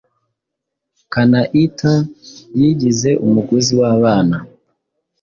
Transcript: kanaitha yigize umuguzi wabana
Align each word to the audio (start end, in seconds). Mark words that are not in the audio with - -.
kanaitha 1.13 1.93
yigize 2.59 3.09
umuguzi 3.25 3.73
wabana 3.81 4.37